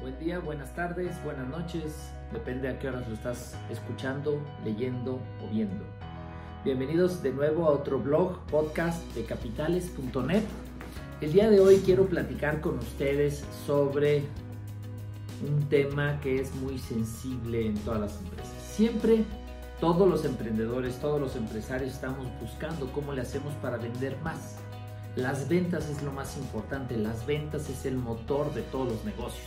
[0.00, 5.48] Buen día, buenas tardes, buenas noches, depende a qué horas lo estás escuchando, leyendo o
[5.52, 5.84] viendo.
[6.64, 10.42] Bienvenidos de nuevo a otro blog, podcast de capitales.net.
[11.20, 14.24] El día de hoy quiero platicar con ustedes sobre
[15.48, 18.54] un tema que es muy sensible en todas las empresas.
[18.72, 19.24] Siempre
[19.80, 24.58] todos los emprendedores, todos los empresarios estamos buscando cómo le hacemos para vender más.
[25.16, 29.46] Las ventas es lo más importante, las ventas es el motor de todos los negocios,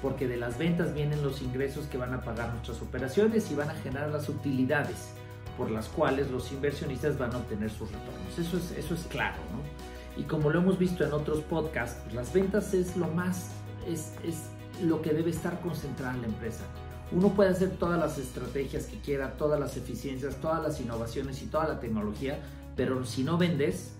[0.00, 3.70] porque de las ventas vienen los ingresos que van a pagar nuestras operaciones y van
[3.70, 5.14] a generar las utilidades
[5.56, 8.38] por las cuales los inversionistas van a obtener sus retornos.
[8.38, 10.20] Eso es, eso es claro, ¿no?
[10.20, 13.50] Y como lo hemos visto en otros podcasts, las ventas es lo más,
[13.86, 14.44] es, es
[14.82, 16.64] lo que debe estar concentrada en la empresa.
[17.12, 21.46] Uno puede hacer todas las estrategias que quiera, todas las eficiencias, todas las innovaciones y
[21.46, 22.40] toda la tecnología,
[22.76, 23.92] pero si no vendes,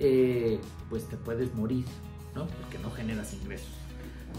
[0.00, 1.84] eh, pues te puedes morir,
[2.34, 2.46] ¿no?
[2.46, 3.70] Porque no generas ingresos.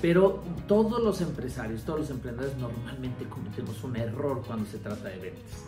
[0.01, 5.17] Pero todos los empresarios, todos los emprendedores normalmente cometemos un error cuando se trata de
[5.19, 5.65] ventas.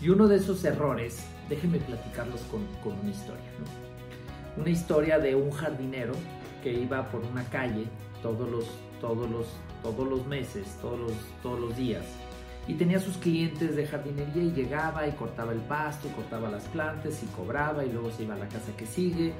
[0.00, 4.62] Y uno de esos errores, déjenme platicarlos con, con una historia, ¿no?
[4.62, 6.14] Una historia de un jardinero
[6.62, 7.86] que iba por una calle
[8.22, 8.66] todos los,
[9.00, 9.46] todos los
[9.82, 11.12] todos los meses, todos los,
[11.42, 12.04] todos los días.
[12.68, 17.22] Y tenía sus clientes de jardinería y llegaba y cortaba el pasto, cortaba las plantas
[17.22, 19.32] y cobraba y luego se iba a la casa que sigue.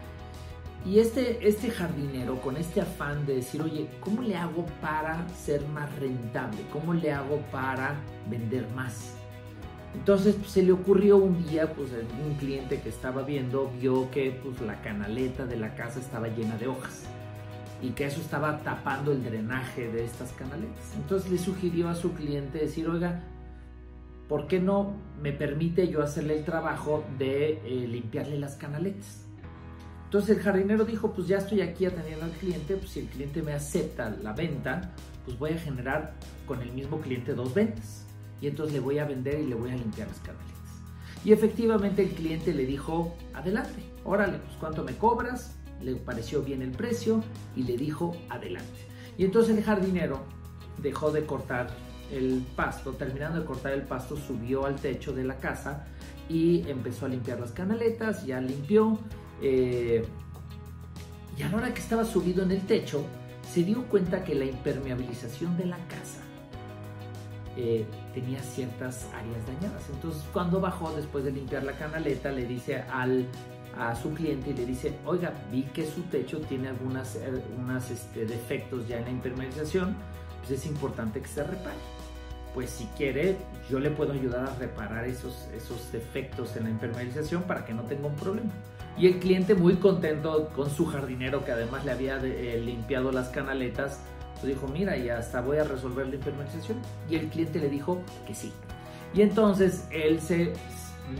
[0.84, 5.65] Y este, este jardinero con este afán de decir, oye, ¿cómo le hago para ser
[5.69, 6.59] más rentable?
[6.73, 7.95] ¿Cómo le hago para
[8.28, 9.15] vender más?
[9.95, 14.33] Entonces pues, se le ocurrió un día, pues un cliente que estaba viendo vio que
[14.43, 17.06] pues, la canaleta de la casa estaba llena de hojas
[17.83, 20.94] y que eso estaba tapando el drenaje de estas canaletas.
[20.97, 23.25] Entonces le sugirió a su cliente decir, oiga,
[24.28, 29.25] ¿por qué no me permite yo hacerle el trabajo de eh, limpiarle las canaletas?
[30.05, 33.42] Entonces el jardinero dijo, pues ya estoy aquí atendiendo al cliente, pues si el cliente
[33.42, 34.93] me acepta la venta,
[35.25, 36.14] pues voy a generar
[36.47, 38.06] con el mismo cliente dos ventas.
[38.41, 40.53] Y entonces le voy a vender y le voy a limpiar las canaletas.
[41.25, 46.62] Y efectivamente el cliente le dijo, adelante, órale, pues cuánto me cobras, le pareció bien
[46.62, 47.22] el precio
[47.56, 48.87] y le dijo adelante.
[49.19, 50.22] Y entonces el jardinero
[50.78, 51.69] dejó de cortar
[52.10, 55.87] el pasto, terminando de cortar el pasto, subió al techo de la casa
[56.28, 58.98] y empezó a limpiar las canaletas, ya limpió.
[59.41, 60.04] Eh,
[61.37, 63.04] y a la hora que estaba subido en el techo,
[63.50, 66.20] se dio cuenta que la impermeabilización de la casa
[67.56, 69.82] eh, tenía ciertas áreas dañadas.
[69.93, 73.26] Entonces, cuando bajó después de limpiar la canaleta, le dice al
[73.78, 77.43] a su cliente y le dice, oiga, vi que su techo tiene algunos eh,
[77.91, 79.97] este, defectos ya en la impermeabilización,
[80.41, 81.77] pues es importante que se repare.
[82.55, 83.37] Pues si quiere,
[83.71, 87.82] yo le puedo ayudar a reparar esos, esos defectos en la impermeabilización para que no
[87.84, 88.50] tenga un problema.
[88.99, 93.31] Y el cliente muy contento con su jardinero que además le había eh, limpiado las
[93.31, 94.00] canaletas,
[94.34, 96.78] pues dijo, mira, y hasta voy a resolver la impermeabilización.
[97.09, 98.53] Y el cliente le dijo que sí.
[99.15, 100.53] Y entonces él se,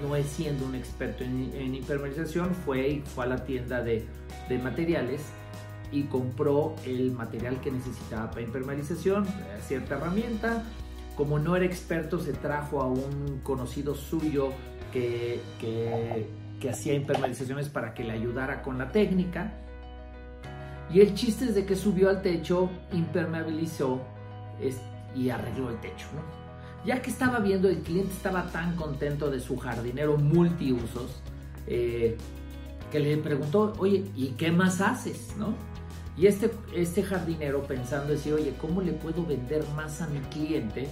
[0.01, 4.05] no es siendo un experto en, en hipermerización, fue, fue a la tienda de,
[4.49, 5.23] de, materiales
[5.91, 9.27] y compró el material que necesitaba para impermeabilización,
[9.67, 10.65] cierta herramienta.
[11.17, 14.51] Como no era experto, se trajo a un conocido suyo
[14.93, 16.27] que, que,
[16.61, 19.53] que hacía impermeabilizaciones para que le ayudara con la técnica.
[20.91, 24.01] Y el chiste es de que subió al techo, impermeabilizó
[25.15, 26.42] y arregló el techo, ¿no?
[26.84, 31.22] Ya que estaba viendo, el cliente estaba tan contento de su jardinero multiusos,
[31.66, 32.16] eh,
[32.91, 35.34] que le preguntó, oye, ¿y qué más haces?
[35.38, 35.54] ¿No?
[36.16, 40.88] Y este, este jardinero pensando decir, oye, ¿cómo le puedo vender más a mi cliente?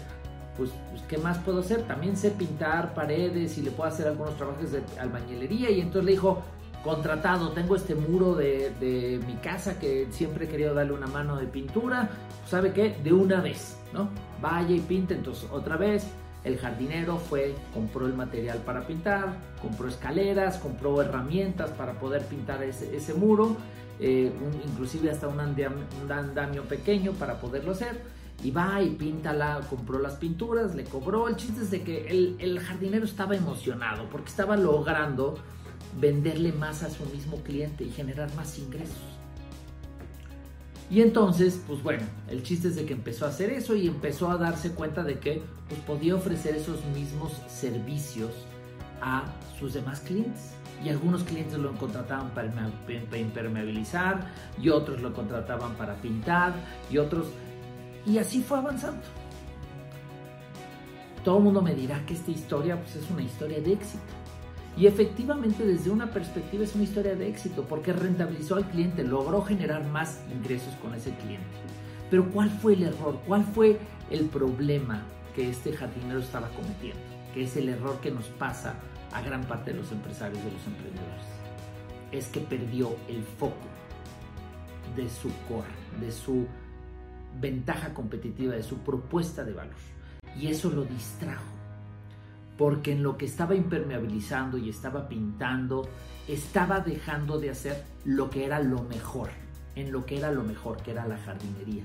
[0.56, 1.82] Pues, pues, ¿qué más puedo hacer?
[1.82, 5.70] También sé pintar paredes y le puedo hacer algunos trabajos de albañilería.
[5.70, 6.42] Y entonces le dijo,
[6.82, 11.36] contratado, tengo este muro de, de mi casa que siempre he querido darle una mano
[11.36, 12.10] de pintura.
[12.46, 12.96] ¿Sabe qué?
[13.02, 13.80] De una vez.
[13.92, 14.08] ¿no?
[14.40, 16.06] Vaya y pinte, entonces otra vez
[16.44, 22.62] el jardinero fue, compró el material para pintar, compró escaleras, compró herramientas para poder pintar
[22.62, 23.56] ese, muro,
[23.98, 24.32] eh,
[24.64, 28.20] inclusive hasta un andamio, pequeño para poderlo hacer.
[28.42, 31.28] Y va y pinta la, compró las pinturas, le cobró.
[31.28, 35.36] El chiste es de que el, el jardinero estaba emocionado porque estaba logrando
[35.98, 38.98] venderle más a su mismo cliente y generar más ingresos.
[40.90, 44.28] Y entonces, pues bueno, el chiste es de que empezó a hacer eso y empezó
[44.28, 48.32] a darse cuenta de que pues, podía ofrecer esos mismos servicios
[49.00, 49.24] a
[49.58, 50.52] sus demás clientes.
[50.84, 56.54] Y algunos clientes lo contrataban para impermeabilizar y otros lo contrataban para pintar
[56.90, 57.26] y otros...
[58.06, 59.02] Y así fue avanzando.
[61.22, 64.02] Todo el mundo me dirá que esta historia pues, es una historia de éxito.
[64.76, 69.42] Y efectivamente desde una perspectiva es una historia de éxito porque rentabilizó al cliente, logró
[69.42, 71.46] generar más ingresos con ese cliente.
[72.10, 73.20] Pero ¿cuál fue el error?
[73.26, 73.78] ¿Cuál fue
[74.10, 75.02] el problema
[75.34, 77.00] que este jardinero estaba cometiendo?
[77.34, 78.74] Que es el error que nos pasa
[79.12, 81.24] a gran parte de los empresarios, de los emprendedores.
[82.12, 83.68] Es que perdió el foco
[84.96, 85.68] de su core,
[86.00, 86.46] de su
[87.40, 89.74] ventaja competitiva, de su propuesta de valor.
[90.38, 91.59] Y eso lo distrajo.
[92.60, 95.88] Porque en lo que estaba impermeabilizando y estaba pintando,
[96.28, 99.30] estaba dejando de hacer lo que era lo mejor,
[99.76, 101.84] en lo que era lo mejor, que era la jardinería.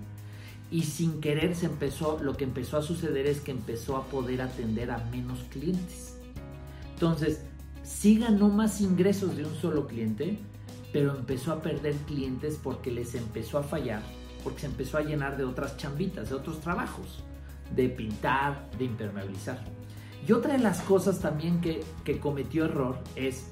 [0.69, 4.42] Y sin querer se empezó, lo que empezó a suceder es que empezó a poder
[4.42, 6.18] atender a menos clientes.
[6.94, 7.45] Entonces,
[7.83, 10.39] sí ganó más ingresos de un solo cliente,
[10.92, 14.01] pero empezó a perder clientes porque les empezó a fallar
[14.45, 17.24] porque se empezó a llenar de otras chambitas, de otros trabajos,
[17.75, 19.60] de pintar, de impermeabilizar.
[20.27, 23.51] Y otra de las cosas también que, que cometió error es,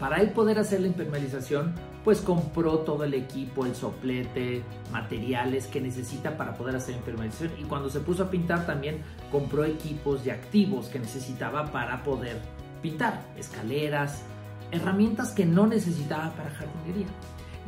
[0.00, 1.74] para él poder hacer la impermeabilización,
[2.04, 4.62] pues compró todo el equipo, el soplete,
[4.92, 7.52] materiales que necesita para poder hacer impermeabilización.
[7.58, 12.40] Y cuando se puso a pintar también compró equipos y activos que necesitaba para poder
[12.82, 14.22] pintar, escaleras,
[14.70, 17.06] herramientas que no necesitaba para jardinería.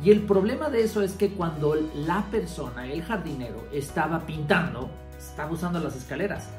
[0.03, 5.51] Y el problema de eso es que cuando la persona, el jardinero, estaba pintando, estaba
[5.51, 6.49] usando las escaleras,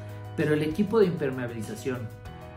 [0.41, 1.99] pero el equipo de impermeabilización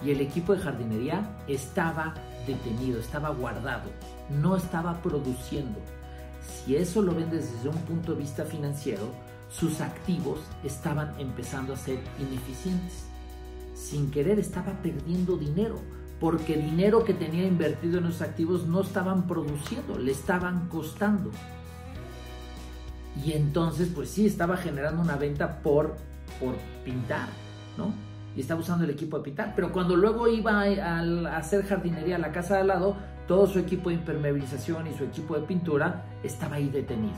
[0.03, 2.15] y el equipo de jardinería estaba
[2.47, 3.91] detenido, estaba guardado,
[4.41, 5.79] no estaba produciendo.
[6.41, 9.11] Si eso lo ven desde un punto de vista financiero,
[9.51, 13.05] sus activos estaban empezando a ser ineficientes.
[13.75, 15.79] Sin querer estaba perdiendo dinero
[16.21, 21.31] porque dinero que tenía invertido en los activos no estaban produciendo, le estaban costando.
[23.23, 25.97] Y entonces, pues sí, estaba generando una venta por,
[26.41, 27.29] por pintar,
[27.77, 27.93] ¿no?
[28.37, 29.53] Y estaba usando el equipo de pintar.
[29.55, 32.97] Pero cuando luego iba a, hacer jardinería a la casa de al lado,
[33.29, 37.15] todo su equipo de impermeabilización y su equipo de pintura estaba ahí detenido,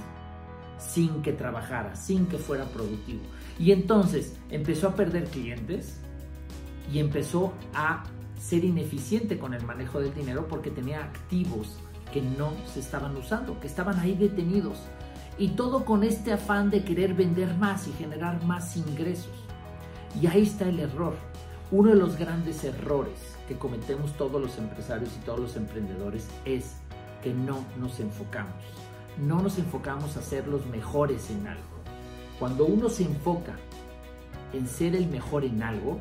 [0.78, 3.22] sin que trabajara, sin que fuera productivo.
[3.58, 6.00] Y entonces empezó a perder clientes
[6.92, 8.04] y empezó a
[8.38, 11.78] ser ineficiente con el manejo del dinero porque tenía activos
[12.12, 14.78] que no se estaban usando, que estaban ahí detenidos.
[15.38, 19.45] Y todo con este afán de querer vender más y generar más ingresos.
[20.20, 21.14] Y ahí está el error.
[21.70, 26.76] Uno de los grandes errores que cometemos todos los empresarios y todos los emprendedores es
[27.22, 28.62] que no nos enfocamos.
[29.18, 31.76] No nos enfocamos a ser los mejores en algo.
[32.38, 33.56] Cuando uno se enfoca
[34.52, 35.98] en ser el mejor en algo,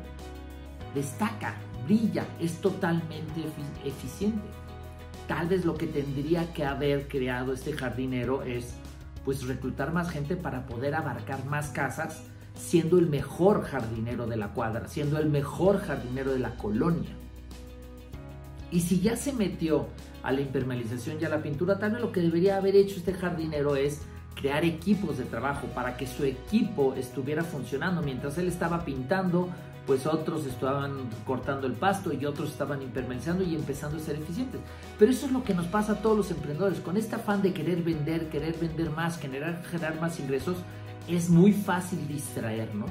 [0.94, 1.54] destaca,
[1.84, 3.44] brilla, es totalmente
[3.84, 4.46] eficiente.
[5.26, 8.74] Tal vez lo que tendría que haber creado este jardinero es
[9.24, 12.22] pues reclutar más gente para poder abarcar más casas,
[12.56, 17.10] siendo el mejor jardinero de la cuadra, siendo el mejor jardinero de la colonia.
[18.70, 19.86] Y si ya se metió
[20.22, 23.14] a la impermeabilización y a la pintura, tal vez lo que debería haber hecho este
[23.14, 24.02] jardinero es
[24.34, 29.48] crear equipos de trabajo para que su equipo estuviera funcionando mientras él estaba pintando,
[29.86, 34.60] pues otros estaban cortando el pasto y otros estaban impermeabilizando y empezando a ser eficientes.
[34.98, 36.80] Pero eso es lo que nos pasa a todos los emprendedores.
[36.80, 40.56] Con este afán de querer vender, querer vender más, generar, generar más ingresos,
[41.08, 42.90] es muy fácil distraernos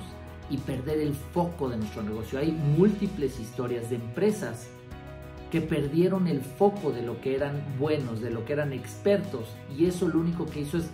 [0.50, 2.40] y perder el foco de nuestro negocio.
[2.40, 4.68] Hay múltiples historias de empresas
[5.52, 9.86] que perdieron el foco de lo que eran buenos, de lo que eran expertos y
[9.86, 10.90] eso lo único que hizo es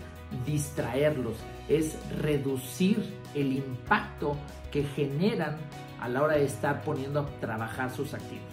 [0.45, 1.35] distraerlos,
[1.67, 3.03] es reducir
[3.35, 4.37] el impacto
[4.71, 5.57] que generan
[5.99, 8.45] a la hora de estar poniendo a trabajar sus activos.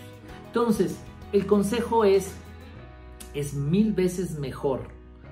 [0.46, 0.98] Entonces,
[1.32, 2.32] el consejo es,
[3.34, 4.88] es mil veces mejor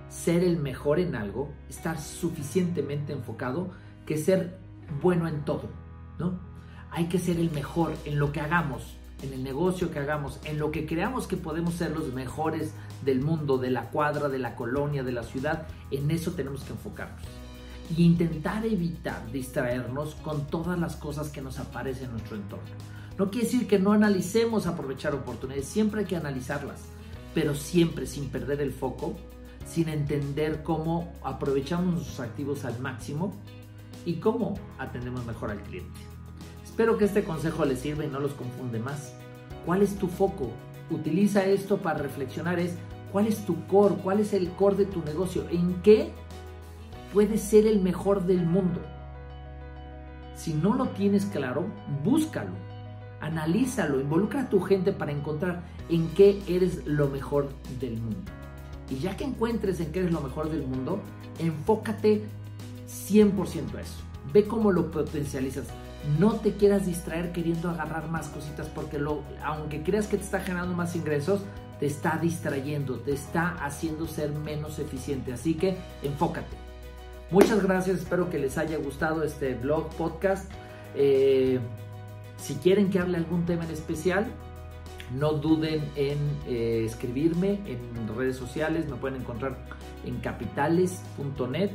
[0.08, 3.70] ser el mejor en algo, estar suficientemente enfocado,
[4.04, 4.58] que ser
[5.02, 5.68] bueno en todo,
[6.18, 6.38] ¿no?
[6.90, 10.58] Hay que ser el mejor en lo que hagamos, en el negocio que hagamos, en
[10.58, 12.72] lo que creamos que podemos ser los mejores
[13.04, 16.72] del mundo, de la cuadra, de la colonia, de la ciudad, en eso tenemos que
[16.72, 17.22] enfocarnos
[17.94, 22.64] y intentar evitar distraernos con todas las cosas que nos aparecen en nuestro entorno.
[23.18, 26.82] No quiere decir que no analicemos aprovechar oportunidades, siempre hay que analizarlas,
[27.34, 29.16] pero siempre sin perder el foco,
[29.66, 33.34] sin entender cómo aprovechamos nuestros activos al máximo
[34.04, 36.00] y cómo atendemos mejor al cliente.
[36.64, 39.14] Espero que este consejo les sirva y no los confunde más.
[39.64, 40.50] ¿Cuál es tu foco?
[40.90, 42.74] Utiliza esto para reflexionar es
[43.12, 46.10] cuál es tu core, cuál es el core de tu negocio, en qué
[47.12, 48.80] puedes ser el mejor del mundo.
[50.36, 51.64] Si no lo tienes claro,
[52.04, 52.52] búscalo,
[53.20, 57.48] analízalo, involucra a tu gente para encontrar en qué eres lo mejor
[57.80, 58.30] del mundo.
[58.90, 61.00] Y ya que encuentres en qué eres lo mejor del mundo,
[61.38, 62.22] enfócate
[62.88, 63.98] 100% a eso.
[64.32, 65.66] Ve cómo lo potencializas.
[66.20, 70.38] no te quieras distraer queriendo agarrar más cositas porque lo, aunque creas que te está
[70.38, 71.40] generando más ingresos,
[71.80, 75.32] te está distrayendo, te está haciendo ser menos eficiente.
[75.32, 76.56] Así que enfócate.
[77.30, 80.48] Muchas gracias, espero que les haya gustado este blog podcast.
[80.94, 81.58] Eh,
[82.36, 84.26] si quieren que hable algún tema en especial,
[85.14, 89.56] no duden en eh, escribirme en redes sociales, me pueden encontrar
[90.04, 91.70] en capitales.net,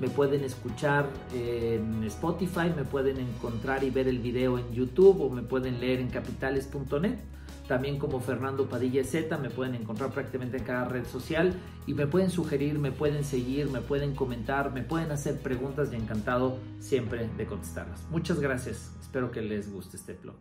[0.00, 5.30] me pueden escuchar en Spotify, me pueden encontrar y ver el video en YouTube o
[5.30, 7.18] me pueden leer en capitales.net.
[7.68, 11.54] También como Fernando Padilla Z me pueden encontrar prácticamente en cada red social
[11.86, 15.96] y me pueden sugerir, me pueden seguir, me pueden comentar, me pueden hacer preguntas y
[15.96, 18.04] encantado siempre de contestarlas.
[18.10, 20.36] Muchas gracias, espero que les guste este blog.